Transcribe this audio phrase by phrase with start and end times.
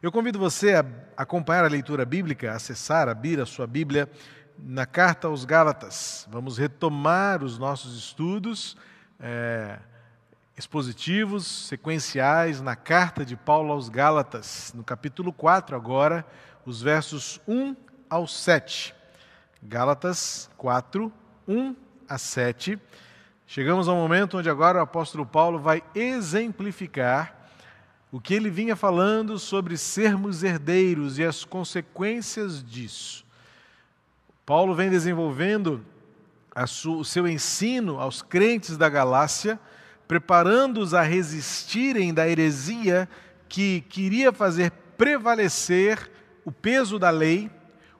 [0.00, 0.84] Eu convido você a
[1.16, 4.08] acompanhar a leitura bíblica, acessar, abrir a sua Bíblia
[4.56, 6.24] na carta aos Gálatas.
[6.30, 8.76] Vamos retomar os nossos estudos
[9.18, 9.76] é,
[10.56, 16.24] expositivos, sequenciais, na carta de Paulo aos Gálatas, no capítulo 4, agora,
[16.64, 17.74] os versos 1
[18.08, 18.94] ao 7.
[19.60, 21.12] Gálatas 4,
[21.48, 21.74] 1
[22.08, 22.78] a 7.
[23.48, 27.37] Chegamos ao momento onde agora o apóstolo Paulo vai exemplificar
[28.10, 33.24] o que ele vinha falando sobre sermos herdeiros e as consequências disso.
[34.46, 35.84] Paulo vem desenvolvendo
[36.86, 39.60] o seu ensino aos crentes da Galácia,
[40.08, 43.08] preparando-os a resistirem da heresia
[43.48, 46.10] que queria fazer prevalecer
[46.44, 47.50] o peso da lei,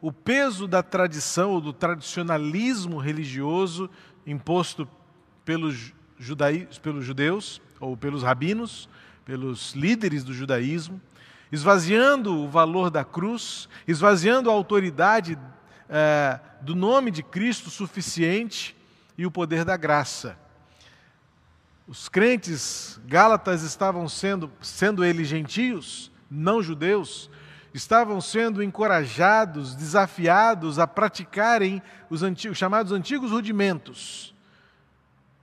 [0.01, 3.89] o peso da tradição ou do tradicionalismo religioso
[4.27, 4.89] imposto
[5.45, 8.89] pelos, judaí, pelos judeus ou pelos rabinos,
[9.29, 10.99] pelos líderes do judaísmo,
[11.53, 15.39] esvaziando o valor da cruz, esvaziando a autoridade
[15.87, 18.75] é, do nome de Cristo suficiente
[19.19, 20.39] e o poder da graça.
[21.87, 27.29] Os crentes gálatas estavam sendo, sendo eles gentios, não judeus,
[27.75, 34.35] estavam sendo encorajados, desafiados a praticarem os antigos, chamados antigos rudimentos,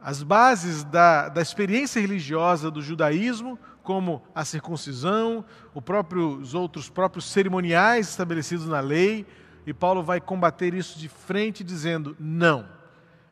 [0.02, 5.46] as bases da, da experiência religiosa do judaísmo, como a circuncisão,
[5.80, 9.26] próprio, os outros próprios cerimoniais estabelecidos na lei,
[9.66, 12.68] e Paulo vai combater isso de frente, dizendo: não,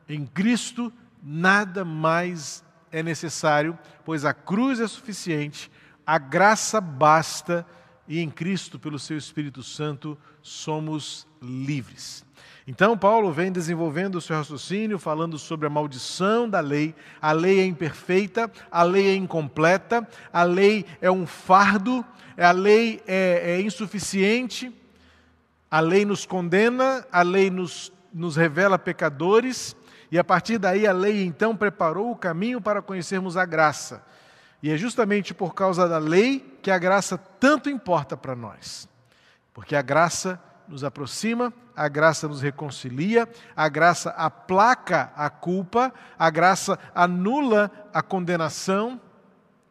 [0.08, 5.70] em Cristo nada mais é necessário, pois a cruz é suficiente,
[6.06, 7.66] a graça basta,
[8.06, 12.24] e em Cristo, pelo seu Espírito Santo, somos livres.
[12.66, 16.94] Então, Paulo vem desenvolvendo o seu raciocínio, falando sobre a maldição da lei.
[17.20, 22.02] A lei é imperfeita, a lei é incompleta, a lei é um fardo,
[22.38, 24.74] a lei é, é insuficiente,
[25.70, 29.76] a lei nos condena, a lei nos, nos revela pecadores,
[30.10, 34.02] e a partir daí a lei então preparou o caminho para conhecermos a graça.
[34.62, 38.88] E é justamente por causa da lei que a graça tanto importa para nós.
[39.52, 46.30] Porque a graça nos aproxima, a graça nos reconcilia, a graça aplaca a culpa, a
[46.30, 49.00] graça anula a condenação,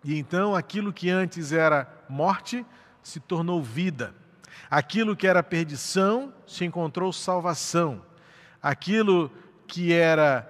[0.04, 2.66] e então aquilo que antes era morte
[3.02, 4.14] se tornou vida.
[4.70, 8.02] Aquilo que era perdição se encontrou salvação.
[8.62, 9.32] Aquilo
[9.68, 10.50] que era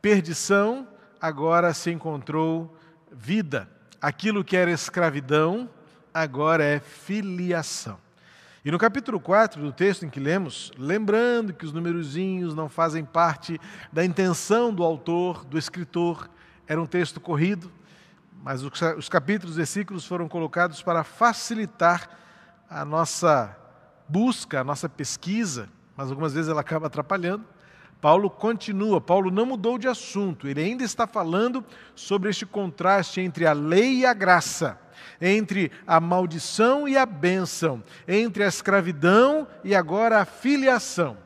[0.00, 0.86] perdição
[1.20, 2.76] agora se encontrou
[3.10, 3.68] vida.
[4.00, 5.68] Aquilo que era escravidão
[6.12, 7.98] agora é filiação.
[8.62, 13.02] E no capítulo 4 do texto em que lemos, lembrando que os numerozinhos não fazem
[13.02, 13.58] parte
[13.90, 16.28] da intenção do autor, do escritor,
[16.66, 17.72] era um texto corrido,
[18.44, 22.10] mas os capítulos, versículos foram colocados para facilitar
[22.68, 23.56] a nossa
[24.06, 27.46] busca, a nossa pesquisa, mas algumas vezes ela acaba atrapalhando.
[27.98, 33.46] Paulo continua, Paulo não mudou de assunto, ele ainda está falando sobre este contraste entre
[33.46, 34.78] a lei e a graça
[35.20, 41.16] entre a maldição e a bênção, entre a escravidão e agora a filiação.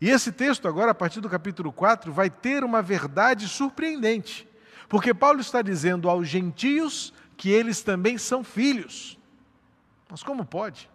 [0.00, 4.48] E esse texto, agora, a partir do capítulo 4, vai ter uma verdade surpreendente,
[4.88, 9.18] porque Paulo está dizendo aos gentios que eles também são filhos.
[10.10, 10.90] Mas como pode?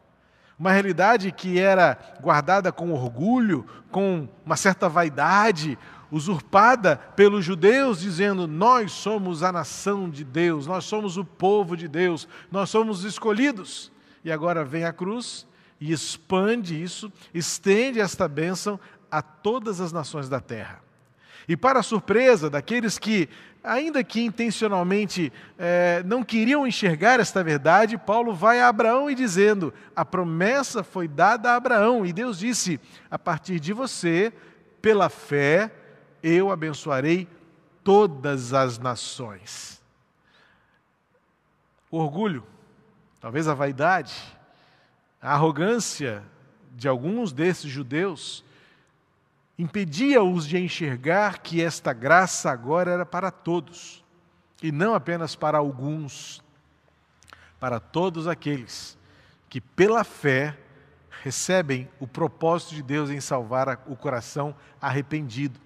[0.59, 5.78] Uma realidade que era guardada com orgulho, com uma certa vaidade,
[6.12, 11.88] usurpada pelos judeus, dizendo: Nós somos a nação de Deus, nós somos o povo de
[11.88, 13.91] Deus, nós somos escolhidos.
[14.23, 15.46] E agora vem a cruz
[15.79, 18.79] e expande isso, estende esta bênção
[19.12, 20.81] a todas as nações da terra.
[21.47, 23.29] E para a surpresa daqueles que,
[23.63, 29.73] ainda que intencionalmente eh, não queriam enxergar esta verdade, Paulo vai a Abraão e dizendo:
[29.96, 32.79] a promessa foi dada a Abraão, e Deus disse:
[33.09, 34.34] a partir de você,
[34.81, 35.72] pela fé,
[36.22, 37.28] eu abençoarei
[37.83, 39.81] todas as nações.
[41.89, 42.45] O orgulho,
[43.19, 44.13] talvez a vaidade,
[45.22, 46.23] a arrogância
[46.75, 48.43] de alguns desses judeus
[49.58, 54.03] impedia-os de enxergar que esta graça agora era para todos,
[54.61, 56.43] e não apenas para alguns,
[57.59, 58.97] para todos aqueles
[59.49, 60.58] que, pela fé,
[61.23, 65.59] recebem o propósito de Deus em salvar o coração arrependido.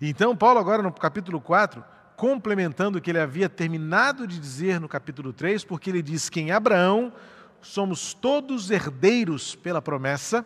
[0.00, 1.84] Então, Paulo, agora no capítulo 4,
[2.16, 6.40] complementando o que ele havia terminado de dizer no capítulo 3, porque ele diz que
[6.40, 7.12] em Abraão
[7.60, 10.44] somos todos herdeiros pela promessa.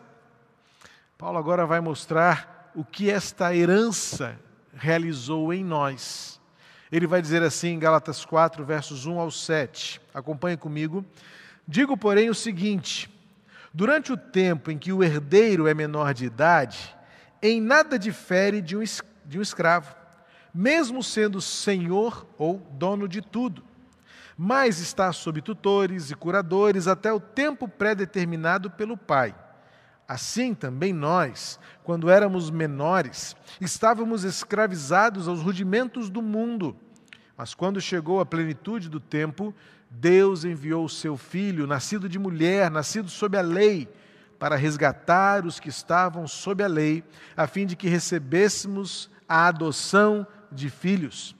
[1.16, 4.38] Paulo agora vai mostrar o que esta herança
[4.74, 6.40] realizou em nós.
[6.90, 10.00] Ele vai dizer assim em Gálatas 4, versos 1 ao 7.
[10.14, 11.04] Acompanhe comigo.
[11.66, 13.10] Digo, porém, o seguinte:
[13.74, 16.96] durante o tempo em que o herdeiro é menor de idade,
[17.42, 18.82] em nada difere de um,
[19.28, 19.94] de um escravo,
[20.52, 23.62] mesmo sendo senhor ou dono de tudo,
[24.36, 29.34] mas está sob tutores e curadores até o tempo pré-determinado pelo pai.
[30.06, 36.75] Assim também nós, quando éramos menores, estávamos escravizados aos rudimentos do mundo.
[37.36, 39.54] Mas quando chegou a plenitude do tempo,
[39.90, 43.86] Deus enviou o seu filho, nascido de mulher, nascido sob a lei,
[44.38, 47.04] para resgatar os que estavam sob a lei,
[47.36, 51.36] a fim de que recebêssemos a adoção de filhos.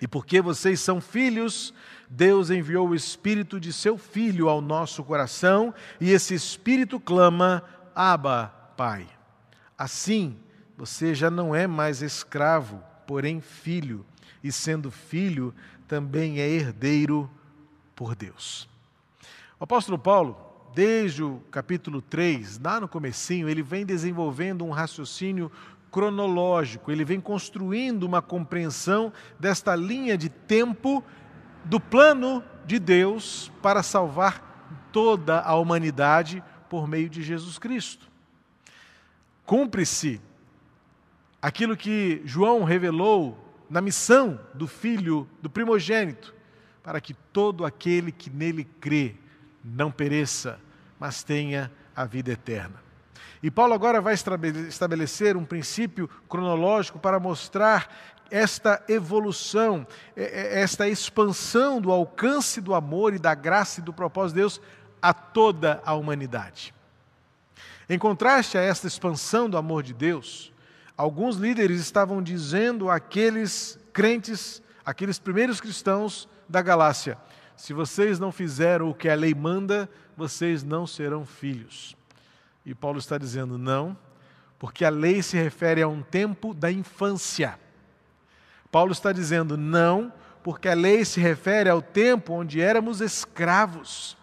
[0.00, 1.74] E porque vocês são filhos,
[2.08, 8.54] Deus enviou o Espírito de seu Filho ao nosso coração, e esse Espírito clama: Abba,
[8.76, 9.08] Pai.
[9.76, 10.36] Assim,
[10.76, 14.06] você já não é mais escravo, porém filho,
[14.42, 15.52] e sendo filho,
[15.88, 17.28] também é herdeiro
[17.96, 18.68] por Deus.
[19.58, 20.36] O apóstolo Paulo,
[20.74, 25.50] desde o capítulo 3, lá no comecinho, ele vem desenvolvendo um raciocínio
[25.90, 31.02] cronológico, ele vem construindo uma compreensão desta linha de tempo
[31.64, 38.08] do plano de Deus para salvar toda a humanidade por meio de Jesus Cristo.
[39.44, 40.20] Cumpre-se
[41.40, 43.36] aquilo que João revelou
[43.70, 46.34] na missão do filho, do primogênito,
[46.82, 49.14] para que todo aquele que nele crê
[49.64, 50.58] não pereça,
[50.98, 52.87] mas tenha a vida eterna.
[53.42, 57.94] E Paulo agora vai estabelecer um princípio cronológico para mostrar
[58.30, 64.40] esta evolução, esta expansão do alcance do amor e da graça e do propósito de
[64.42, 64.60] Deus
[65.00, 66.74] a toda a humanidade.
[67.88, 70.52] Em contraste a esta expansão do amor de Deus,
[70.96, 77.18] alguns líderes estavam dizendo àqueles crentes, aqueles primeiros cristãos, da Galácia:
[77.56, 81.96] se vocês não fizeram o que a lei manda, vocês não serão filhos.
[82.68, 83.96] E Paulo está dizendo: não,
[84.58, 87.58] porque a lei se refere a um tempo da infância.
[88.70, 90.12] Paulo está dizendo: não,
[90.42, 94.18] porque a lei se refere ao tempo onde éramos escravos.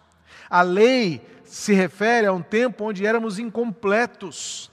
[0.48, 4.70] A lei se refere a um tempo onde éramos incompletos.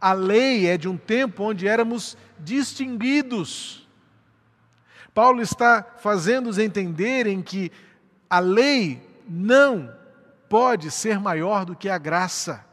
[0.00, 3.86] A lei é de um tempo onde éramos distinguidos.
[5.12, 7.70] Paulo está fazendo-os entenderem que
[8.30, 9.94] a lei não
[10.48, 12.69] pode ser maior do que a graça.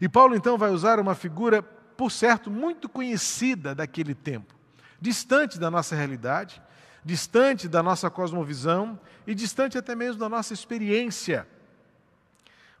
[0.00, 4.54] E Paulo então vai usar uma figura, por certo, muito conhecida daquele tempo,
[5.00, 6.62] distante da nossa realidade,
[7.04, 11.46] distante da nossa cosmovisão e distante até mesmo da nossa experiência.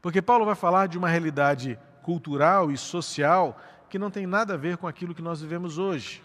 [0.00, 3.60] Porque Paulo vai falar de uma realidade cultural e social
[3.90, 6.22] que não tem nada a ver com aquilo que nós vivemos hoje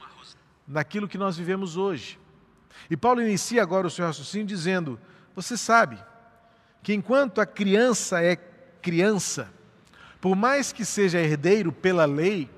[0.68, 2.20] naquilo que nós vivemos hoje.
[2.90, 5.00] E Paulo inicia agora o seu raciocínio dizendo:
[5.36, 5.98] Você sabe
[6.82, 8.36] que enquanto a criança é
[8.82, 9.50] criança,
[10.24, 12.50] por mais que seja herdeiro pela lei,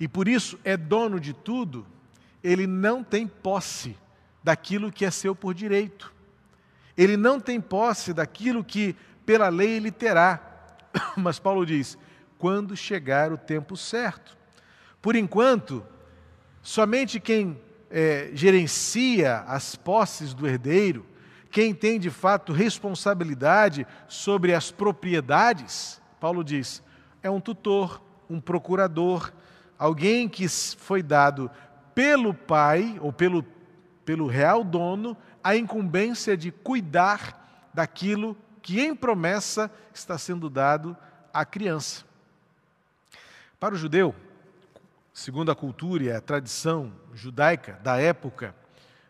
[0.00, 1.86] e por isso é dono de tudo,
[2.42, 3.96] ele não tem posse
[4.42, 6.12] daquilo que é seu por direito.
[6.98, 10.40] Ele não tem posse daquilo que pela lei ele terá.
[11.16, 11.96] Mas Paulo diz:
[12.36, 14.36] quando chegar o tempo certo.
[15.00, 15.86] Por enquanto,
[16.62, 21.04] Somente quem é, gerencia as posses do herdeiro,
[21.50, 26.80] quem tem de fato responsabilidade sobre as propriedades, Paulo diz,
[27.20, 29.32] é um tutor, um procurador,
[29.76, 31.50] alguém que foi dado
[31.96, 33.44] pelo pai ou pelo,
[34.04, 40.96] pelo real dono a incumbência de cuidar daquilo que em promessa está sendo dado
[41.34, 42.04] à criança.
[43.58, 44.14] Para o judeu,
[45.12, 48.54] segundo a cultura e a tradição judaica da época,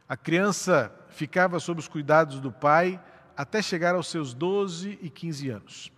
[0.08, 2.98] a criança ficava sob os cuidados do pai
[3.36, 5.92] até chegar aos seus 12 e 15 anos.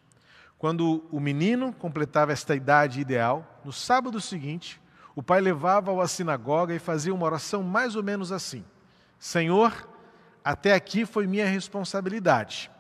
[0.59, 4.81] Quando o menino completava esta idade ideal, no sábado seguinte,
[5.15, 8.65] o pai levava-o à sinagoga e fazia uma oração mais ou menos assim:
[9.19, 9.89] Senhor,
[10.45, 12.71] até aqui foi minha responsabilidade.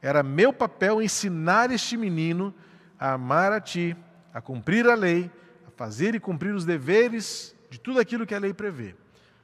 [0.00, 2.54] Era meu papel ensinar este menino
[2.98, 3.96] a amar a ti,
[4.32, 5.30] a cumprir a lei
[5.76, 8.94] fazer e cumprir os deveres de tudo aquilo que a lei prevê.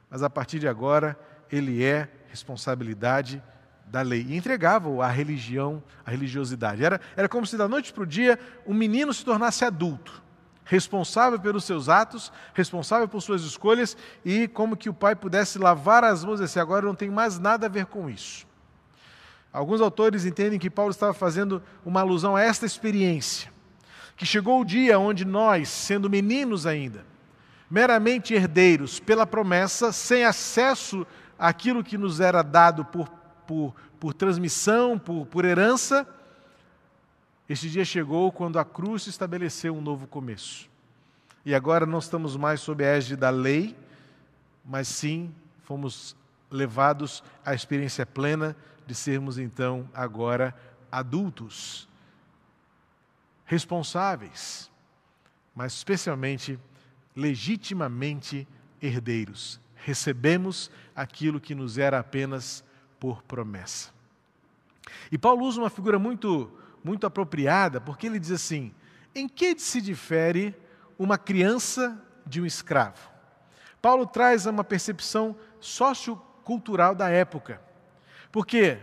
[0.09, 1.17] Mas a partir de agora,
[1.51, 3.43] ele é responsabilidade
[3.91, 4.25] da lei.
[4.27, 6.83] E entregava-o à religião, à religiosidade.
[6.83, 10.23] Era, era como se da noite para o dia um menino se tornasse adulto,
[10.63, 16.05] responsável pelos seus atos, responsável por suas escolhas, e como que o pai pudesse lavar
[16.05, 18.47] as mãos e dizer: agora não tem mais nada a ver com isso.
[19.51, 23.51] Alguns autores entendem que Paulo estava fazendo uma alusão a esta experiência
[24.15, 27.03] que chegou o dia onde nós, sendo meninos ainda,
[27.69, 31.07] meramente herdeiros pela promessa, sem acesso
[31.39, 33.09] àquilo que nos era dado por,
[33.51, 36.07] por, por transmissão, por, por herança.
[37.49, 40.69] Este dia chegou quando a cruz estabeleceu um novo começo.
[41.45, 43.75] E agora não estamos mais sob a égide da lei,
[44.63, 46.15] mas sim fomos
[46.49, 48.55] levados à experiência plena
[48.87, 50.55] de sermos então agora
[50.89, 51.89] adultos,
[53.43, 54.71] responsáveis,
[55.53, 56.57] mas especialmente
[57.13, 58.47] legitimamente
[58.81, 59.59] herdeiros.
[59.75, 62.63] Recebemos aquilo que nos era apenas
[63.01, 63.89] por promessa.
[65.11, 66.49] E Paulo usa uma figura muito
[66.83, 68.71] muito apropriada, porque ele diz assim:
[69.13, 70.55] em que se difere
[70.97, 73.09] uma criança de um escravo?
[73.81, 77.59] Paulo traz uma percepção sociocultural da época.
[78.31, 78.77] Porque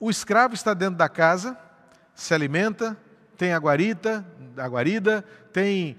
[0.00, 1.58] o escravo está dentro da casa,
[2.14, 2.96] se alimenta,
[3.36, 4.26] tem a guarita,
[4.56, 5.96] a guarida, tem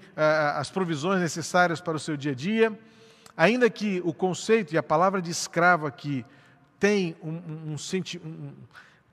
[0.56, 2.78] as provisões necessárias para o seu dia a dia.
[3.36, 6.26] Ainda que o conceito e a palavra de escravo aqui
[6.80, 7.76] tem um, um,
[8.24, 8.52] um,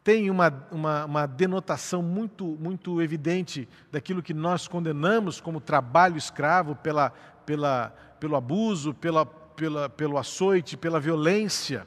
[0.02, 6.78] tem uma, uma, uma, denotação muito, muito evidente daquilo que nós condenamos como trabalho escravo
[6.78, 7.12] pela,
[7.46, 11.86] pela, pelo abuso, pela, pela, pelo açoite, pela violência.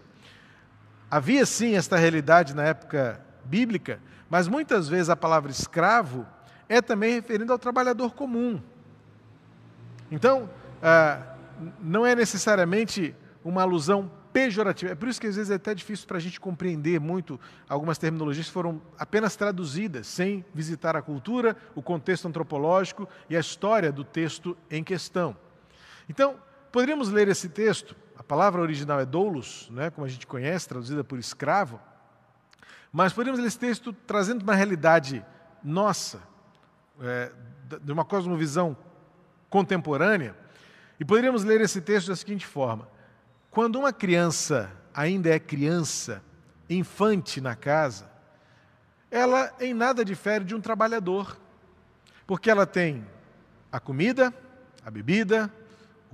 [1.11, 6.27] Havia sim esta realidade na época bíblica, mas muitas vezes a palavra escravo
[6.69, 8.61] é também referindo ao trabalhador comum.
[10.11, 10.51] Então,
[10.83, 11.23] ah,
[11.81, 14.93] não é necessariamente uma alusão pejorativa.
[14.93, 17.99] É por isso que às vezes é até difícil para a gente compreender muito algumas
[17.99, 23.91] terminologias que foram apenas traduzidas, sem visitar a cultura, o contexto antropológico e a história
[23.91, 25.37] do texto em questão.
[26.09, 26.37] Então,
[26.73, 31.03] poderíamos ler esse texto, a palavra original é doulos, né, como a gente conhece, traduzida
[31.03, 31.81] por escravo,
[32.93, 35.25] mas poderíamos ler esse texto trazendo uma realidade
[35.63, 36.21] nossa,
[37.01, 37.33] é,
[37.81, 38.77] de uma cosmovisão
[39.49, 40.35] contemporânea,
[40.99, 42.87] e poderíamos ler esse texto da seguinte forma:
[43.51, 46.23] quando uma criança ainda é criança,
[46.69, 48.11] infante na casa,
[49.11, 51.37] ela em nada difere de um trabalhador,
[52.27, 53.05] porque ela tem
[53.73, 54.33] a comida,
[54.85, 55.53] a bebida,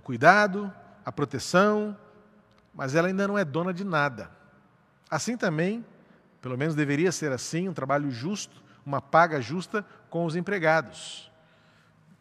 [0.06, 0.72] cuidado,
[1.04, 1.96] a proteção,
[2.72, 4.30] mas ela ainda não é dona de nada.
[5.10, 5.84] Assim também,
[6.40, 11.28] pelo menos deveria ser assim, um trabalho justo, uma paga justa com os empregados.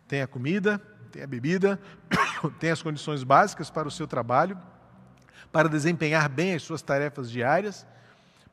[0.08, 0.80] Tem a comida,
[1.12, 1.80] tem a bebida,
[2.60, 4.60] tem as condições básicas para o seu trabalho,
[5.56, 7.88] para desempenhar bem as suas tarefas diárias,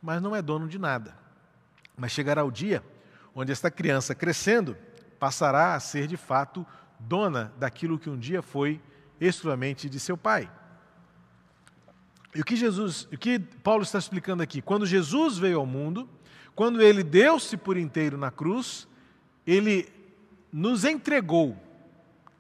[0.00, 1.12] mas não é dono de nada.
[1.96, 2.80] Mas chegará o dia
[3.34, 4.76] onde esta criança, crescendo,
[5.18, 6.64] passará a ser de fato
[7.00, 8.80] dona daquilo que um dia foi
[9.20, 10.48] exclusivamente de seu pai.
[12.32, 14.62] E o que Jesus, o que Paulo está explicando aqui?
[14.62, 16.08] Quando Jesus veio ao mundo,
[16.54, 18.86] quando ele deu-se por inteiro na cruz,
[19.44, 19.92] ele
[20.52, 21.56] nos entregou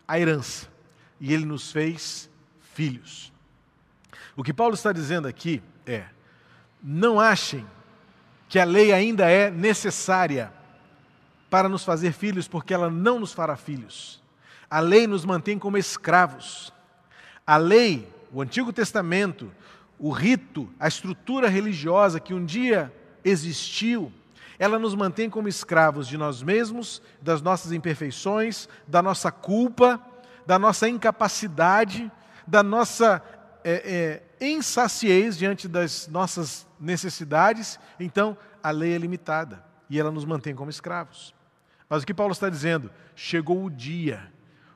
[0.06, 0.68] a herança
[1.20, 3.31] e ele nos fez filhos.
[4.36, 6.04] O que Paulo está dizendo aqui é:
[6.82, 7.66] não achem
[8.48, 10.52] que a lei ainda é necessária
[11.48, 14.22] para nos fazer filhos, porque ela não nos fará filhos.
[14.70, 16.72] A lei nos mantém como escravos.
[17.46, 19.52] A lei, o Antigo Testamento,
[19.98, 22.92] o rito, a estrutura religiosa que um dia
[23.24, 24.12] existiu,
[24.58, 30.00] ela nos mantém como escravos de nós mesmos, das nossas imperfeições, da nossa culpa,
[30.46, 32.10] da nossa incapacidade,
[32.46, 33.22] da nossa
[33.64, 37.78] é, é, diante das nossas necessidades.
[37.98, 41.34] Então, a lei é limitada e ela nos mantém como escravos.
[41.88, 42.90] Mas o que Paulo está dizendo?
[43.14, 44.32] Chegou o dia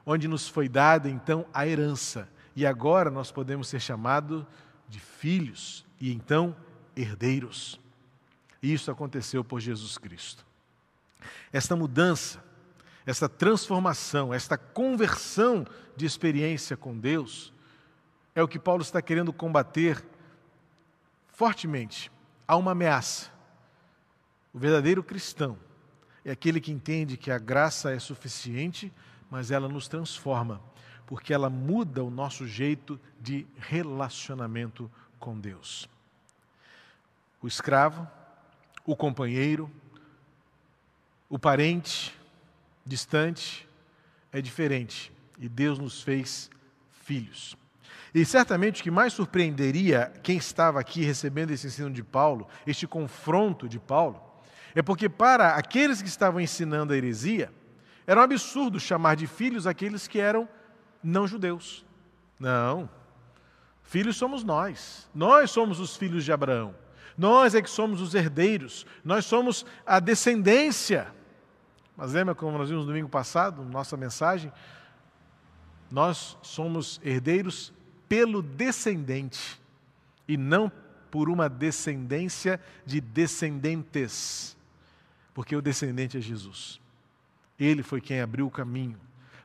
[0.06, 2.28] onde nos foi dada então a herança.
[2.54, 4.46] E agora nós podemos ser chamados
[4.88, 6.56] de filhos e então
[6.94, 7.80] herdeiros.
[8.62, 10.46] Isso aconteceu por Jesus Cristo.
[11.52, 12.42] Esta mudança,
[13.04, 15.66] esta transformação, esta conversão
[15.96, 17.52] de experiência com Deus,
[18.36, 20.06] é o que Paulo está querendo combater
[21.26, 22.12] fortemente.
[22.46, 23.32] Há uma ameaça.
[24.54, 25.58] O verdadeiro cristão
[26.24, 28.92] é aquele que entende que a graça é suficiente
[29.30, 30.60] mas ela nos transforma,
[31.06, 35.88] porque ela muda o nosso jeito de relacionamento com Deus.
[37.42, 38.08] O escravo,
[38.84, 39.70] o companheiro,
[41.28, 42.18] o parente
[42.84, 43.68] distante
[44.32, 46.50] é diferente e Deus nos fez
[47.02, 47.56] filhos.
[48.14, 52.86] E certamente o que mais surpreenderia quem estava aqui recebendo esse ensino de Paulo, este
[52.86, 54.20] confronto de Paulo,
[54.74, 57.50] é porque para aqueles que estavam ensinando a heresia,
[58.06, 60.48] era um absurdo chamar de filhos aqueles que eram
[61.02, 61.84] não judeus.
[62.38, 62.88] Não.
[63.82, 65.08] Filhos somos nós.
[65.14, 66.74] Nós somos os filhos de Abraão.
[67.16, 68.86] Nós é que somos os herdeiros.
[69.04, 71.06] Nós somos a descendência.
[71.96, 74.52] Mas lembra como nós vimos no domingo passado, nossa mensagem?
[75.90, 77.72] Nós somos herdeiros
[78.08, 79.60] pelo descendente
[80.26, 80.70] e não
[81.10, 84.56] por uma descendência de descendentes,
[85.32, 86.80] porque o descendente é Jesus.
[87.58, 88.98] Ele foi quem abriu o caminho.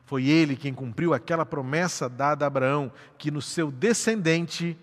[0.04, 4.76] Foi ele quem cumpriu aquela promessa dada a Abraão, que no seu descendente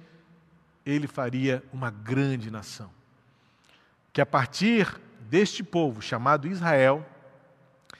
[0.85, 2.89] ele faria uma grande nação.
[4.11, 4.99] Que a partir
[5.29, 7.07] deste povo chamado Israel,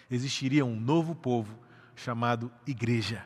[0.10, 1.56] existiria um novo povo
[1.96, 3.24] chamado Igreja.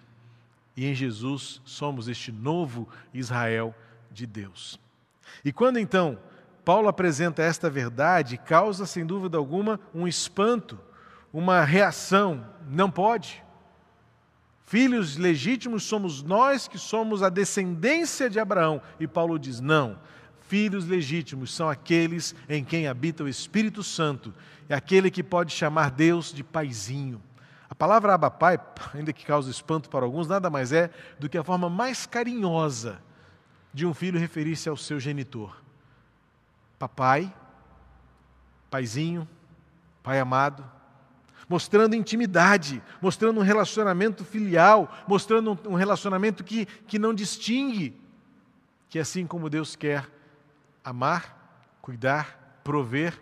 [0.75, 3.75] E em Jesus somos este novo Israel
[4.11, 4.79] de Deus.
[5.43, 6.17] E quando então
[6.65, 10.79] Paulo apresenta esta verdade, causa sem dúvida alguma um espanto,
[11.31, 12.45] uma reação.
[12.67, 13.43] Não pode.
[14.65, 18.81] Filhos legítimos somos nós que somos a descendência de Abraão.
[18.99, 19.99] E Paulo diz: não.
[20.47, 24.33] Filhos legítimos são aqueles em quem habita o Espírito Santo,
[24.69, 27.21] é aquele que pode chamar Deus de paizinho.
[27.69, 28.59] A palavra abapai,
[28.93, 30.89] ainda que cause espanto para alguns, nada mais é
[31.19, 33.01] do que a forma mais carinhosa
[33.73, 35.57] de um filho referir-se ao seu genitor.
[36.77, 37.33] Papai,
[38.69, 39.27] paizinho,
[40.03, 40.63] pai amado,
[41.47, 47.99] mostrando intimidade, mostrando um relacionamento filial, mostrando um relacionamento que, que não distingue,
[48.89, 50.09] que assim como Deus quer
[50.83, 53.19] amar, cuidar, prover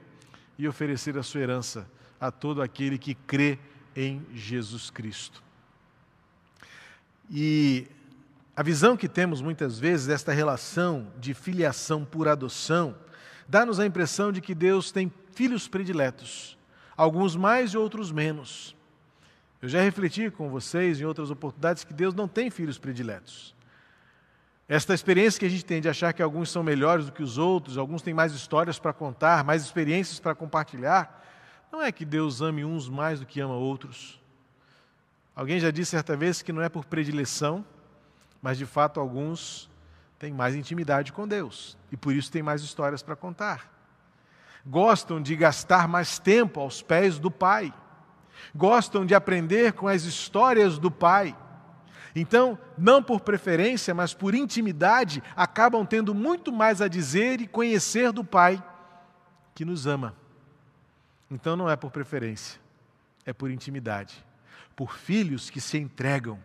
[0.57, 3.57] e oferecer a sua herança a todo aquele que crê
[3.95, 5.43] em Jesus Cristo.
[7.29, 7.87] E
[8.55, 12.95] a visão que temos muitas vezes desta relação de filiação por adoção
[13.47, 16.57] dá-nos a impressão de que Deus tem filhos prediletos
[17.01, 18.75] alguns mais e outros menos.
[19.59, 23.55] Eu já refleti com vocês em outras oportunidades que Deus não tem filhos prediletos.
[24.69, 27.39] Esta experiência que a gente tem de achar que alguns são melhores do que os
[27.39, 31.25] outros, alguns têm mais histórias para contar, mais experiências para compartilhar,
[31.71, 34.19] não é que Deus ame uns mais do que ama outros.
[35.35, 37.65] Alguém já disse certa vez que não é por predileção,
[38.41, 39.69] mas de fato alguns
[40.19, 43.71] têm mais intimidade com Deus e por isso têm mais histórias para contar
[44.65, 47.73] gostam de gastar mais tempo aos pés do Pai,
[48.53, 51.35] gostam de aprender com as histórias do Pai.
[52.15, 58.11] Então, não por preferência, mas por intimidade, acabam tendo muito mais a dizer e conhecer
[58.11, 58.61] do Pai
[59.55, 60.15] que nos ama.
[61.31, 62.59] Então, não é por preferência,
[63.25, 64.23] é por intimidade,
[64.75, 66.37] por filhos que se entregam,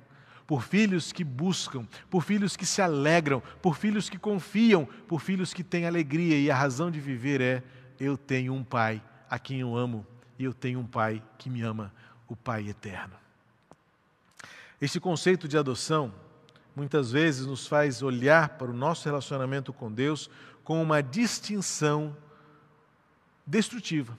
[0.46, 5.52] por filhos que buscam, por filhos que se alegram, por filhos que confiam, por filhos
[5.52, 7.62] que têm alegria e a razão de viver é
[7.98, 10.06] eu tenho um Pai a quem eu amo
[10.38, 11.92] e eu tenho um Pai que me ama,
[12.28, 13.14] o Pai eterno.
[14.80, 16.14] Este conceito de adoção
[16.76, 20.30] muitas vezes nos faz olhar para o nosso relacionamento com Deus
[20.62, 22.16] com uma distinção
[23.44, 24.16] destrutiva.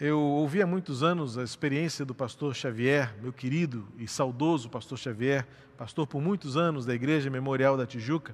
[0.00, 4.96] Eu ouvi há muitos anos a experiência do pastor Xavier, meu querido e saudoso pastor
[4.96, 5.44] Xavier,
[5.76, 8.32] pastor por muitos anos da Igreja Memorial da Tijuca.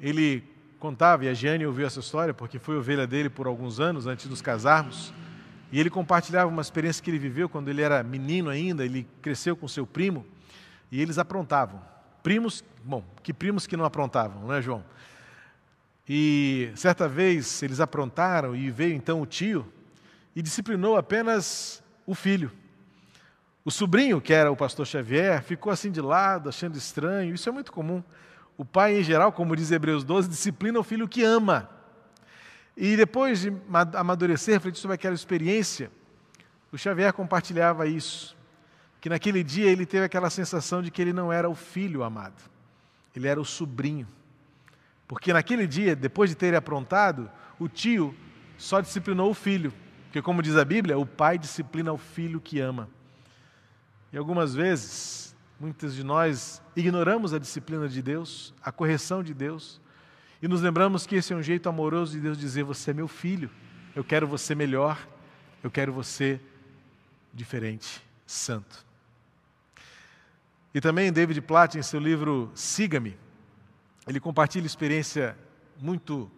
[0.00, 0.42] Ele
[0.80, 4.24] contava, e a Giane ouviu essa história porque foi ovelha dele por alguns anos antes
[4.24, 5.14] de nos casarmos.
[5.70, 9.56] E ele compartilhava uma experiência que ele viveu quando ele era menino ainda, ele cresceu
[9.56, 10.26] com seu primo
[10.90, 11.80] e eles aprontavam.
[12.20, 14.84] Primos, bom, que primos que não aprontavam, não é, João?
[16.08, 19.64] E certa vez eles aprontaram e veio então o tio
[20.38, 22.52] e disciplinou apenas o filho.
[23.64, 27.34] O sobrinho, que era o pastor Xavier, ficou assim de lado, achando estranho.
[27.34, 28.04] Isso é muito comum.
[28.56, 31.68] O pai, em geral, como diz Hebreus 12, disciplina o filho que ama.
[32.76, 33.52] E depois de
[33.94, 35.90] amadurecer, refletir sobre aquela experiência,
[36.70, 38.36] o Xavier compartilhava isso,
[39.00, 42.40] que naquele dia ele teve aquela sensação de que ele não era o filho amado,
[43.12, 44.06] ele era o sobrinho.
[45.08, 48.14] Porque naquele dia, depois de ter aprontado, o tio
[48.56, 49.74] só disciplinou o filho,
[50.08, 52.88] porque, como diz a Bíblia, o pai disciplina o filho que ama.
[54.12, 55.28] E algumas vezes,
[55.60, 59.80] Muitos de nós ignoramos a disciplina de Deus, a correção de Deus,
[60.40, 63.08] e nos lembramos que esse é um jeito amoroso de Deus dizer: Você é meu
[63.08, 63.50] filho,
[63.92, 64.96] eu quero você melhor,
[65.60, 66.40] eu quero você
[67.34, 68.86] diferente, santo.
[70.72, 73.18] E também David Platt, em seu livro Siga-me,
[74.06, 75.36] ele compartilha experiência
[75.80, 76.30] muito,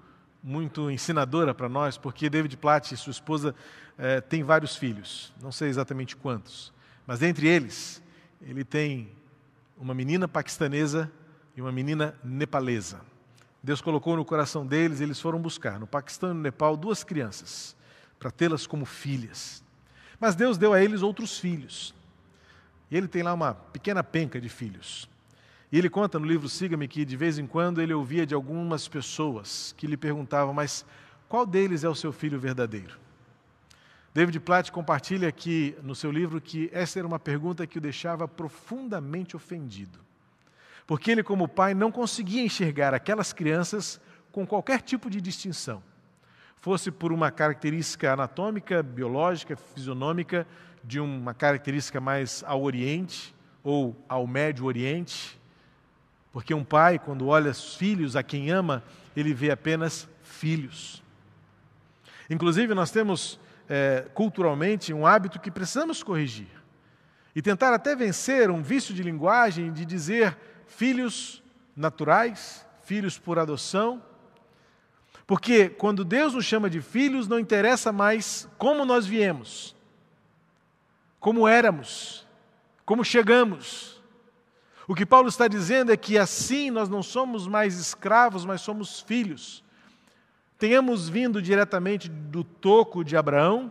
[0.42, 3.54] muito ensinadora para nós, porque David Platt e sua esposa
[3.98, 6.72] eh, têm vários filhos, não sei exatamente quantos,
[7.06, 8.02] mas entre eles,
[8.40, 9.10] ele tem
[9.76, 11.10] uma menina paquistanesa
[11.56, 13.00] e uma menina nepalesa.
[13.62, 17.76] Deus colocou no coração deles, eles foram buscar no Paquistão e no Nepal duas crianças
[18.18, 19.62] para tê-las como filhas.
[20.18, 21.94] Mas Deus deu a eles outros filhos.
[22.90, 25.08] E ele tem lá uma pequena penca de filhos.
[25.72, 28.88] E ele conta no livro Siga-me que de vez em quando ele ouvia de algumas
[28.88, 30.84] pessoas que lhe perguntavam: Mas
[31.28, 32.98] qual deles é o seu filho verdadeiro?
[34.12, 38.26] David Platt compartilha aqui no seu livro que essa era uma pergunta que o deixava
[38.26, 40.00] profundamente ofendido.
[40.84, 44.00] porque ele, como pai, não conseguia enxergar aquelas crianças
[44.32, 45.80] com qualquer tipo de distinção,
[46.56, 50.44] fosse por uma característica anatômica, biológica, fisionômica,
[50.82, 55.39] de uma característica mais ao Oriente ou ao Médio Oriente,
[56.32, 58.82] porque um pai, quando olha os filhos a quem ama,
[59.16, 61.02] ele vê apenas filhos.
[62.28, 63.38] Inclusive, nós temos
[63.68, 66.48] é, culturalmente um hábito que precisamos corrigir
[67.34, 71.42] e tentar até vencer um vício de linguagem de dizer filhos
[71.76, 74.02] naturais, filhos por adoção.
[75.26, 79.76] Porque quando Deus nos chama de filhos, não interessa mais como nós viemos,
[81.20, 82.26] como éramos,
[82.84, 83.99] como chegamos.
[84.90, 88.98] O que Paulo está dizendo é que assim nós não somos mais escravos, mas somos
[88.98, 89.62] filhos.
[90.58, 93.70] Tenhamos vindo diretamente do toco de Abraão,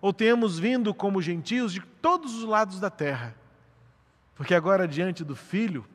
[0.00, 3.36] ou tenhamos vindo como gentios de todos os lados da terra.
[4.34, 5.86] Porque agora, diante do Filho,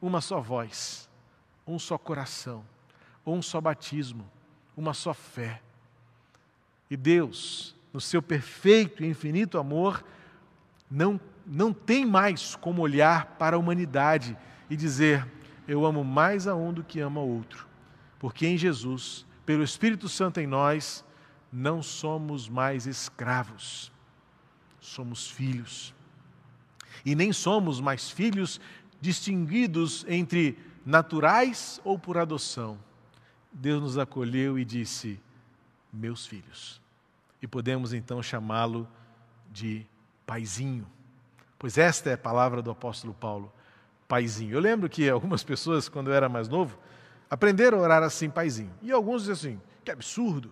[0.00, 1.10] uma só voz,
[1.66, 2.64] um só coração,
[3.26, 4.30] um só batismo,
[4.76, 5.60] uma só fé.
[6.88, 10.04] E Deus, no seu perfeito e infinito amor,
[10.88, 11.20] não,
[11.52, 14.38] não tem mais como olhar para a humanidade
[14.70, 15.26] e dizer:
[15.66, 17.66] Eu amo mais a um do que amo ao outro.
[18.20, 21.04] Porque em Jesus, pelo Espírito Santo em nós,
[21.52, 23.90] não somos mais escravos,
[24.78, 25.92] somos filhos.
[27.04, 28.60] E nem somos mais filhos
[29.00, 32.78] distinguidos entre naturais ou por adoção.
[33.50, 35.18] Deus nos acolheu e disse:
[35.92, 36.80] Meus filhos.
[37.42, 38.86] E podemos então chamá-lo
[39.50, 39.84] de
[40.24, 40.86] paizinho.
[41.60, 43.52] Pois esta é a palavra do apóstolo Paulo,
[44.08, 44.54] paizinho.
[44.54, 46.78] Eu lembro que algumas pessoas, quando eu era mais novo,
[47.28, 48.72] aprenderam a orar assim, paizinho.
[48.80, 50.50] E alguns dizem assim: que absurdo,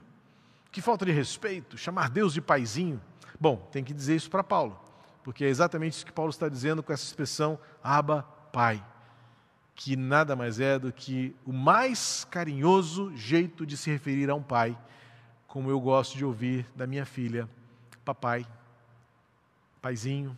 [0.70, 3.00] que falta de respeito, chamar Deus de paizinho.
[3.40, 4.78] Bom, tem que dizer isso para Paulo,
[5.24, 8.84] porque é exatamente isso que Paulo está dizendo com essa expressão Abba, Pai,
[9.74, 14.42] que nada mais é do que o mais carinhoso jeito de se referir a um
[14.42, 14.76] pai,
[15.46, 17.48] como eu gosto de ouvir da minha filha,
[18.04, 18.46] papai,
[19.80, 20.36] paizinho,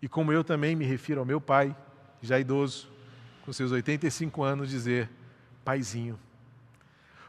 [0.00, 1.74] e como eu também me refiro ao meu pai,
[2.22, 2.88] já idoso,
[3.44, 5.10] com seus 85 anos, dizer
[5.64, 6.18] paizinho.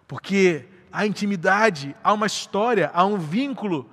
[0.08, 3.90] Porque há intimidade, há uma história, há um vínculo,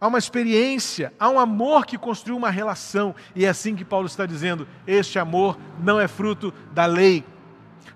[0.00, 3.14] há uma experiência, há um amor que construiu uma relação.
[3.34, 7.24] E é assim que Paulo está dizendo: este amor não é fruto da lei,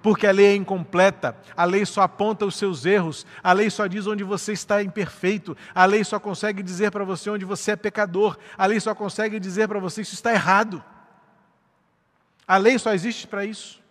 [0.02, 3.86] porque a lei é incompleta, a lei só aponta os seus erros, a lei só
[3.86, 7.76] diz onde você está imperfeito, a lei só consegue dizer para você onde você é
[7.76, 10.82] pecador, a lei só consegue dizer para você isso está errado.
[12.46, 13.84] A lei só existe para isso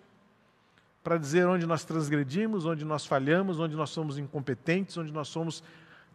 [1.06, 5.64] para dizer onde nós transgredimos, onde nós falhamos, onde nós somos incompetentes, onde nós somos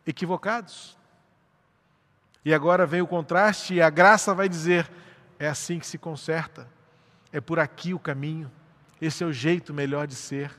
[0.05, 0.99] equivocados.
[2.45, 4.91] E agora vem o contraste, e a graça vai dizer:
[5.39, 6.67] é assim que se conserta,
[7.31, 8.51] é por aqui o caminho,
[9.01, 10.53] esse é o jeito melhor de ser,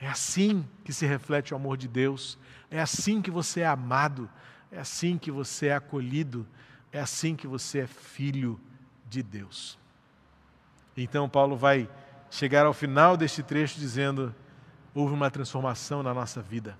[0.00, 2.38] é assim que se reflete o amor de Deus,
[2.70, 4.28] é assim que você é amado,
[4.70, 6.46] é assim que você é acolhido,
[6.92, 8.60] é assim que você é filho
[9.08, 9.78] de Deus.
[10.96, 11.88] Então, Paulo vai
[12.30, 14.34] chegar ao final deste trecho dizendo:
[14.94, 16.76] houve uma transformação na nossa vida.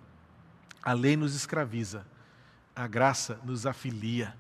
[0.83, 2.07] A lei nos escraviza,
[2.74, 4.37] a graça nos afilia.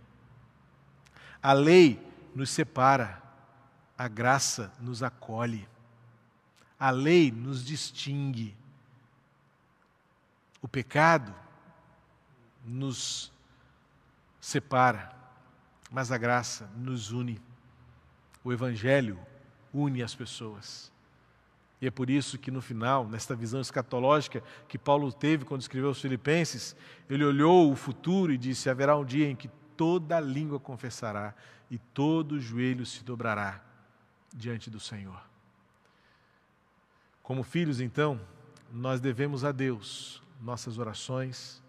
[1.42, 2.00] A lei
[2.34, 3.22] nos separa,
[3.96, 5.68] a graça nos acolhe.
[6.84, 8.54] A lei nos distingue.
[10.60, 11.34] O pecado
[12.62, 13.32] nos
[14.38, 15.10] separa,
[15.90, 17.40] mas a graça nos une.
[18.44, 19.18] O Evangelho
[19.72, 20.92] une as pessoas.
[21.80, 25.88] E é por isso que no final, nesta visão escatológica que Paulo teve quando escreveu
[25.88, 26.76] os Filipenses,
[27.08, 31.34] ele olhou o futuro e disse: haverá um dia em que toda língua confessará
[31.70, 33.64] e todo joelho se dobrará
[34.34, 35.32] diante do Senhor.
[37.24, 38.20] Como filhos, então,
[38.72, 41.60] nós devemos a Deus nossas orações,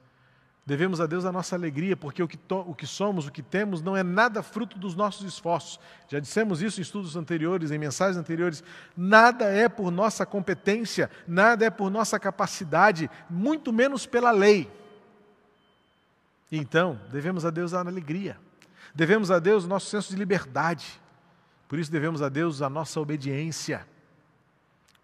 [0.65, 3.83] Devemos a Deus a nossa alegria, porque o que, o que somos, o que temos,
[3.83, 5.79] não é nada fruto dos nossos esforços.
[6.09, 8.63] Já dissemos isso em estudos anteriores, em mensagens anteriores.
[8.97, 14.67] Nada é por nossa competência, nada é por nossa capacidade, muito menos pela lei.
[16.51, 18.35] Então, devemos a Deus a alegria.
[18.95, 20.99] Devemos a Deus o nosso senso de liberdade.
[21.67, 23.85] Por isso, devemos a Deus a nossa obediência,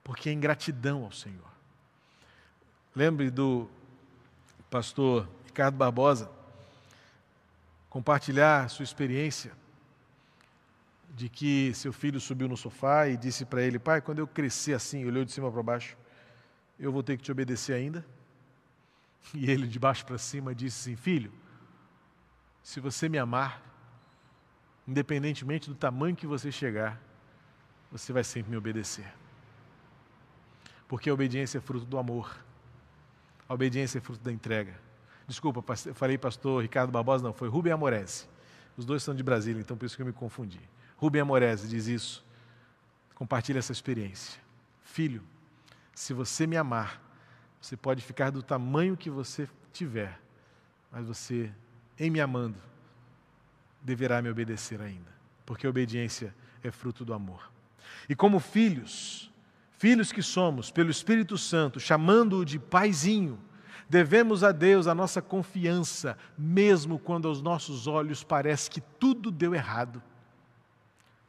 [0.03, 1.51] porque é ingratidão ao Senhor.
[2.95, 3.69] Lembre do
[4.69, 6.29] pastor Ricardo Barbosa,
[7.89, 9.51] compartilhar sua experiência
[11.13, 14.73] de que seu filho subiu no sofá e disse para ele: Pai, quando eu crescer
[14.73, 15.97] assim, olhou de cima para baixo,
[16.79, 18.05] eu vou ter que te obedecer ainda?
[19.35, 21.31] E ele, de baixo para cima, disse assim: Filho,
[22.63, 23.61] se você me amar,
[24.87, 26.99] independentemente do tamanho que você chegar,
[27.91, 29.20] você vai sempre me obedecer.
[30.91, 32.37] Porque a obediência é fruto do amor.
[33.47, 34.77] A obediência é fruto da entrega.
[35.25, 38.27] Desculpa, falei pastor Ricardo Barbosa, não, foi Rubem Amorese.
[38.75, 40.59] Os dois são de Brasília, então por isso que eu me confundi.
[40.97, 42.25] Rubem Amorese diz isso.
[43.15, 44.41] Compartilha essa experiência.
[44.83, 45.23] Filho,
[45.95, 47.01] se você me amar,
[47.61, 50.19] você pode ficar do tamanho que você tiver,
[50.91, 51.53] mas você,
[51.97, 52.59] em me amando,
[53.81, 55.09] deverá me obedecer ainda,
[55.45, 57.49] porque a obediência é fruto do amor.
[58.09, 59.30] E como filhos,
[59.81, 63.39] filhos que somos, pelo Espírito Santo, chamando-o de paizinho,
[63.89, 69.55] devemos a Deus a nossa confiança, mesmo quando aos nossos olhos parece que tudo deu
[69.55, 69.99] errado,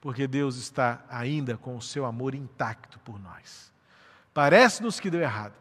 [0.02, 3.72] porque Deus está ainda com o seu amor intacto por nós.
[4.34, 5.54] Parece-nos que deu errado,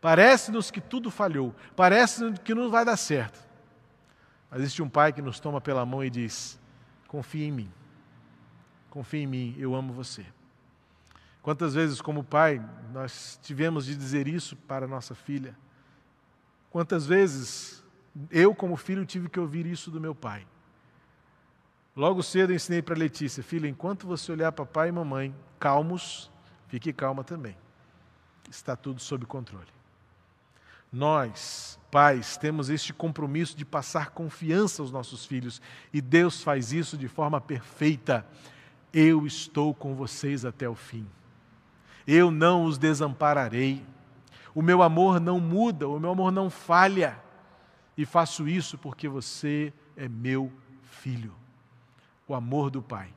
[0.00, 3.46] parece-nos que tudo falhou, parece-nos que não vai dar certo,
[4.50, 6.58] mas existe um pai que nos toma pela mão e diz:
[7.08, 7.70] confie em mim,
[8.88, 10.24] confie em mim, eu amo você.
[11.48, 15.56] Quantas vezes, como pai, nós tivemos de dizer isso para nossa filha?
[16.68, 17.82] Quantas vezes
[18.30, 20.46] eu, como filho, tive que ouvir isso do meu pai?
[21.96, 26.30] Logo cedo ensinei para Letícia, filha, enquanto você olhar papai e mamãe calmos,
[26.66, 27.56] fique calma também.
[28.50, 29.72] Está tudo sob controle.
[30.92, 35.62] Nós, pais, temos este compromisso de passar confiança aos nossos filhos
[35.94, 38.26] e Deus faz isso de forma perfeita.
[38.92, 41.08] Eu estou com vocês até o fim.
[42.10, 43.84] Eu não os desampararei.
[44.54, 47.20] O meu amor não muda, o meu amor não falha.
[47.98, 50.50] E faço isso porque você é meu
[50.82, 51.34] filho.
[52.26, 53.12] O amor do Pai.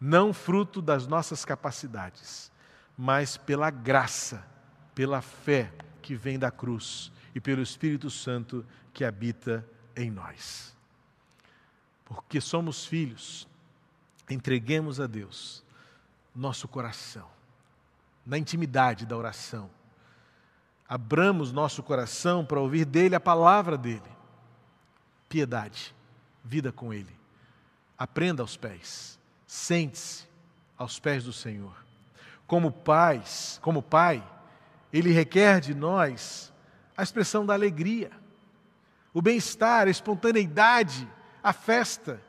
[0.00, 2.50] Não fruto das nossas capacidades,
[2.98, 4.44] mas pela graça,
[4.92, 10.76] pela fé que vem da cruz e pelo Espírito Santo que habita em nós.
[12.04, 13.48] Porque somos filhos,
[14.28, 15.64] entreguemos a Deus
[16.34, 17.35] nosso coração,
[18.26, 19.70] na intimidade da oração.
[20.88, 24.02] Abramos nosso coração para ouvir dele a palavra dele.
[25.28, 25.94] Piedade,
[26.44, 27.16] vida com ele.
[27.96, 30.26] Aprenda aos pés, sente-se
[30.76, 31.74] aos pés do Senhor.
[32.46, 34.22] Como pais, como pai,
[34.92, 36.52] ele requer de nós
[36.96, 38.10] a expressão da alegria,
[39.12, 41.08] o bem-estar, a espontaneidade,
[41.42, 42.20] a festa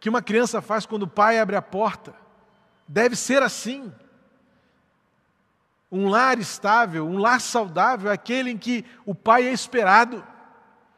[0.00, 2.12] que uma criança faz quando o pai abre a porta.
[2.88, 3.92] Deve ser assim.
[5.92, 10.24] Um lar estável, um lar saudável é aquele em que o pai é esperado.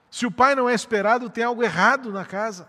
[0.09, 2.69] Se o pai não é esperado, tem algo errado na casa.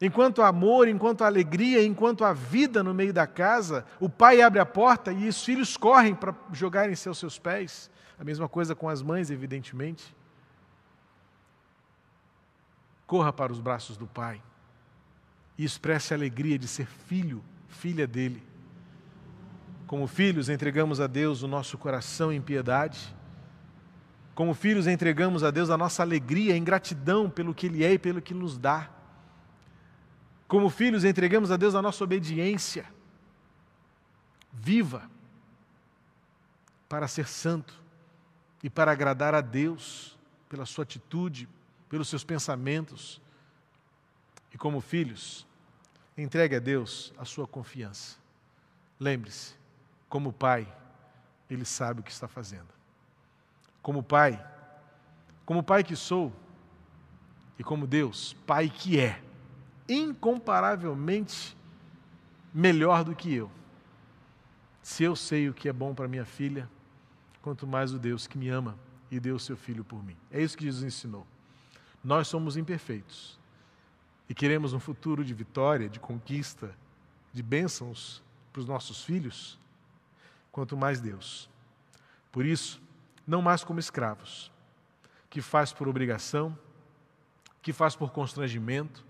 [0.00, 4.64] Enquanto amor, enquanto alegria, enquanto há vida no meio da casa, o pai abre a
[4.64, 7.90] porta e os filhos correm para jogarem seus seus pés.
[8.18, 10.16] A mesma coisa com as mães, evidentemente.
[13.06, 14.40] Corra para os braços do pai
[15.58, 18.49] e expresse a alegria de ser filho, filha dele.
[19.90, 23.12] Como filhos, entregamos a Deus o nosso coração em piedade.
[24.36, 27.98] Como filhos, entregamos a Deus a nossa alegria em gratidão pelo que Ele é e
[27.98, 28.88] pelo que nos dá.
[30.46, 32.86] Como filhos, entregamos a Deus a nossa obediência
[34.52, 35.10] viva
[36.88, 37.74] para ser santo
[38.62, 40.16] e para agradar a Deus
[40.48, 41.48] pela sua atitude,
[41.88, 43.20] pelos seus pensamentos.
[44.54, 45.44] E como filhos,
[46.16, 48.18] entregue a Deus a sua confiança.
[49.00, 49.58] Lembre-se,
[50.10, 50.70] como pai,
[51.48, 52.68] ele sabe o que está fazendo.
[53.80, 54.44] Como pai,
[55.46, 56.30] como pai que sou,
[57.58, 59.22] e como Deus, pai que é,
[59.88, 61.56] incomparavelmente
[62.52, 63.50] melhor do que eu.
[64.82, 66.68] Se eu sei o que é bom para minha filha,
[67.42, 68.78] quanto mais o Deus que me ama
[69.10, 70.16] e deu o seu filho por mim.
[70.30, 71.26] É isso que Jesus ensinou.
[72.02, 73.38] Nós somos imperfeitos
[74.28, 76.74] e queremos um futuro de vitória, de conquista,
[77.32, 79.58] de bênçãos para os nossos filhos,
[80.50, 81.48] quanto mais Deus.
[82.30, 82.80] Por isso,
[83.26, 84.50] não mais como escravos,
[85.28, 86.56] que faz por obrigação,
[87.62, 89.04] que faz por constrangimento,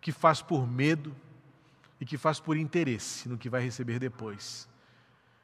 [0.00, 1.14] que faz por medo
[2.00, 4.68] e que faz por interesse no que vai receber depois.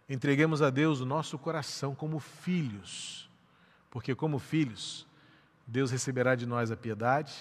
[0.09, 3.31] Entreguemos a Deus o nosso coração como filhos,
[3.90, 5.07] porque, como filhos,
[5.66, 7.33] Deus receberá de nós a piedade,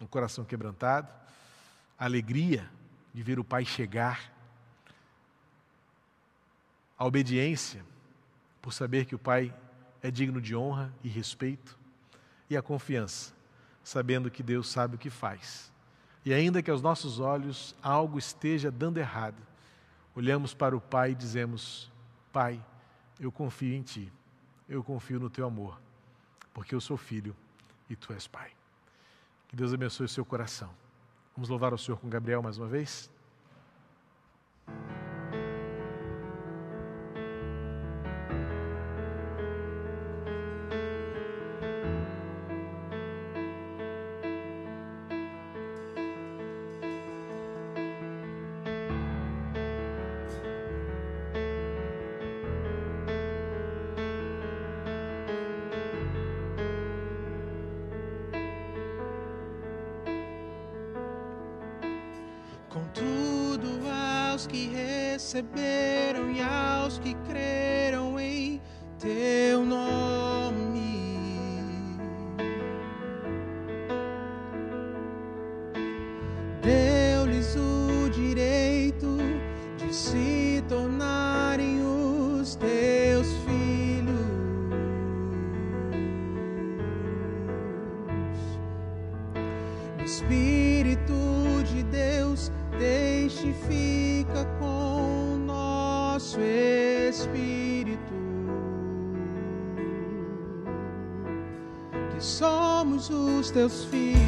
[0.00, 1.08] o coração quebrantado,
[1.98, 2.68] a alegria
[3.14, 4.32] de ver o Pai chegar,
[6.98, 7.84] a obediência,
[8.60, 9.54] por saber que o Pai
[10.02, 11.78] é digno de honra e respeito,
[12.48, 13.34] e a confiança,
[13.82, 15.70] sabendo que Deus sabe o que faz
[16.26, 19.40] e ainda que aos nossos olhos algo esteja dando errado,
[20.12, 21.88] olhamos para o Pai e dizemos:
[22.32, 22.60] Pai,
[23.20, 24.12] eu confio em Ti,
[24.68, 25.80] eu confio no Teu amor,
[26.52, 27.34] porque eu sou filho
[27.88, 28.50] e Tu és Pai.
[29.46, 30.68] Que Deus abençoe o seu coração.
[31.36, 33.08] Vamos louvar o Senhor com Gabriel mais uma vez?
[102.10, 104.22] que somos os teus filhos,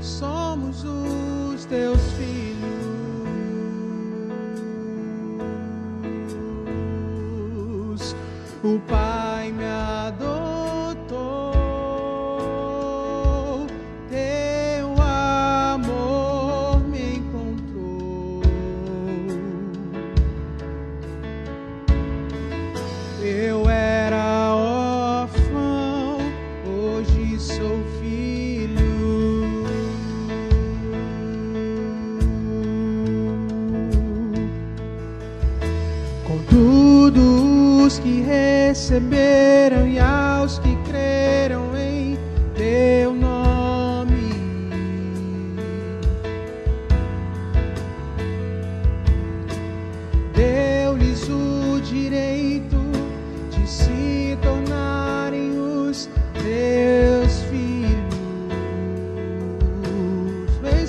[0.00, 2.34] somos os teus filhos.
[8.62, 9.13] O Pai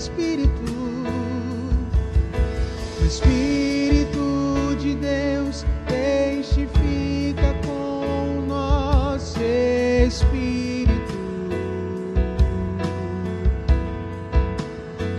[0.05, 0.51] Espírito,
[3.01, 10.93] o Espírito de Deus testifica com o nosso Espírito.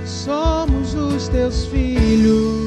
[0.04, 2.65] Somos os teus filhos.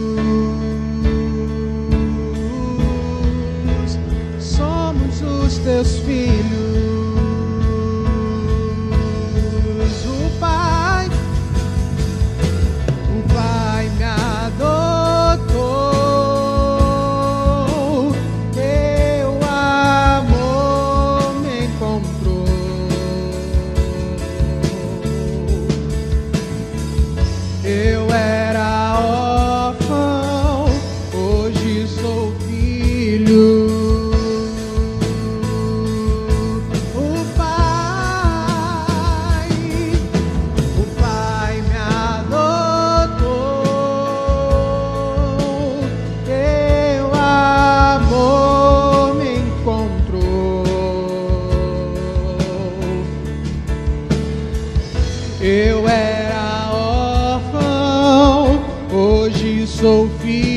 [55.41, 58.59] Eu era órfão,
[58.91, 60.48] hoje sou filho.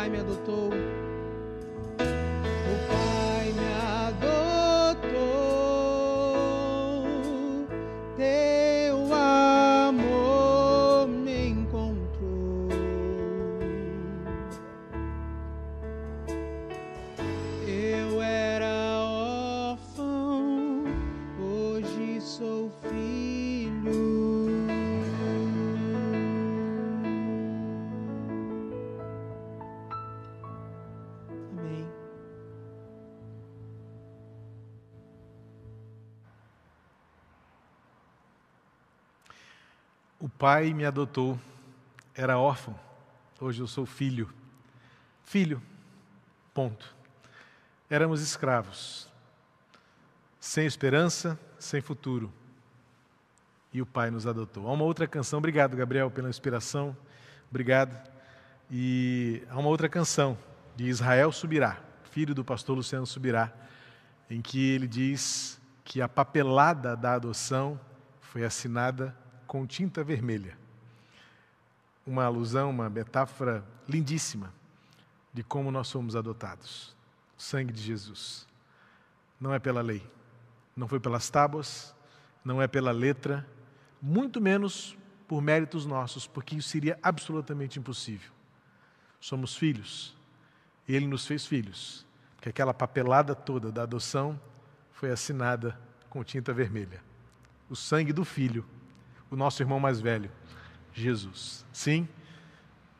[0.00, 0.99] Pai me adotou.
[40.40, 41.38] pai me adotou,
[42.14, 42.74] era órfão,
[43.38, 44.32] hoje eu sou filho.
[45.22, 45.60] Filho,
[46.54, 46.96] ponto.
[47.90, 49.06] Éramos escravos,
[50.40, 52.32] sem esperança, sem futuro.
[53.70, 54.66] E o Pai nos adotou.
[54.66, 56.96] Há uma outra canção, obrigado Gabriel pela inspiração,
[57.50, 57.94] obrigado.
[58.70, 60.38] E há uma outra canção
[60.74, 61.78] de Israel Subirá,
[62.12, 63.52] filho do pastor Luciano Subirá,
[64.30, 67.78] em que ele diz que a papelada da adoção
[68.22, 69.14] foi assinada
[69.50, 70.56] com tinta vermelha.
[72.06, 74.54] Uma alusão, uma metáfora lindíssima
[75.34, 76.96] de como nós somos adotados.
[77.36, 78.46] O sangue de Jesus.
[79.40, 80.08] Não é pela lei,
[80.76, 81.92] não foi pelas tábuas,
[82.44, 83.44] não é pela letra,
[84.00, 84.96] muito menos
[85.26, 88.30] por méritos nossos, porque isso seria absolutamente impossível.
[89.18, 90.16] Somos filhos,
[90.88, 94.40] ele nos fez filhos, porque aquela papelada toda da adoção
[94.92, 95.76] foi assinada
[96.08, 97.02] com tinta vermelha.
[97.68, 98.64] O sangue do filho,
[99.30, 100.30] o nosso irmão mais velho,
[100.92, 101.64] Jesus.
[101.72, 102.08] Sim,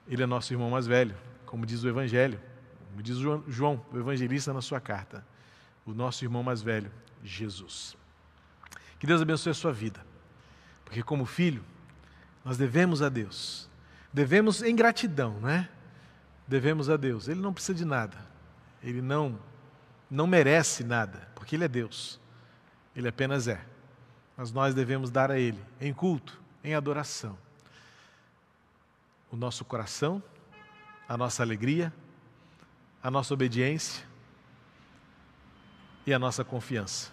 [0.07, 2.41] ele é nosso irmão mais velho, como diz o Evangelho,
[2.91, 3.17] como diz
[3.49, 5.25] João, o evangelista na sua carta,
[5.87, 6.91] o nosso irmão mais velho,
[7.23, 7.97] Jesus.
[8.99, 10.05] Que Deus abençoe a sua vida,
[10.85, 11.65] porque como filho,
[12.45, 13.71] nós devemos a Deus,
[14.13, 15.69] devemos em gratidão, não é?
[16.47, 17.29] Devemos a Deus.
[17.29, 18.17] Ele não precisa de nada,
[18.83, 19.39] ele não,
[20.11, 22.21] não merece nada, porque Ele é Deus,
[22.95, 23.65] Ele apenas é.
[24.41, 27.37] Mas nós devemos dar a Ele, em culto, em adoração,
[29.31, 30.23] o nosso coração,
[31.07, 31.93] a nossa alegria,
[33.03, 34.03] a nossa obediência
[36.07, 37.13] e a nossa confiança.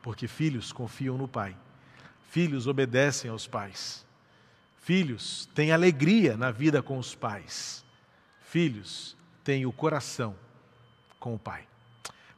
[0.00, 1.54] Porque filhos confiam no Pai,
[2.30, 4.06] filhos obedecem aos pais,
[4.78, 7.84] filhos têm alegria na vida com os pais,
[8.48, 9.14] filhos
[9.44, 10.34] têm o coração
[11.20, 11.68] com o Pai.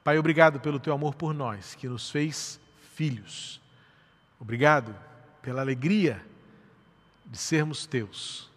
[0.02, 2.58] Pai, obrigado pelo teu amor por nós, que nos fez
[2.96, 3.62] filhos.
[4.44, 4.94] Obrigado
[5.40, 6.22] pela alegria
[7.24, 8.50] de sermos teus.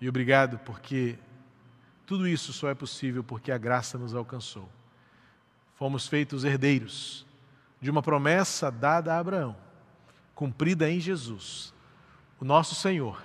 [0.00, 1.18] E obrigado porque
[2.06, 4.70] tudo isso só é possível porque a graça nos alcançou.
[5.74, 7.26] Fomos feitos herdeiros
[7.80, 9.56] de uma promessa dada a Abraão,
[10.32, 11.74] cumprida em Jesus,
[12.38, 13.20] o nosso Senhor,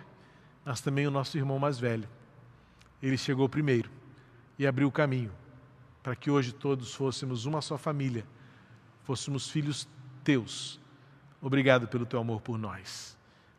[0.65, 2.09] mas também o nosso irmão mais velho.
[2.99, 3.91] Ele chegou primeiro
[4.57, 5.31] e abriu o caminho
[6.01, 8.25] para que hoje todos fôssemos uma só família,
[9.03, 9.88] fôssemos filhos
[10.23, 10.83] teus.
[11.46, 13.16] Obrigado pelo teu amor por nós.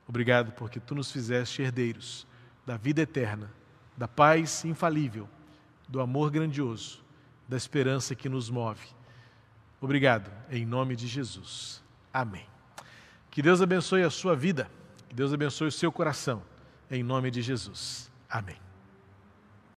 [0.08, 2.26] Obrigado porque tu nos fizeste herdeiros
[2.66, 3.48] da vida eterna
[3.96, 5.28] da paz infalível,
[5.88, 7.02] do amor grandioso,
[7.48, 8.86] da esperança que nos move.
[9.80, 11.82] Obrigado, em nome de Jesus.
[12.12, 12.46] Amém.
[13.30, 14.68] Que Deus abençoe a sua vida,
[15.08, 16.42] que Deus abençoe o seu coração,
[16.90, 18.10] em nome de Jesus.
[18.28, 18.65] Amém.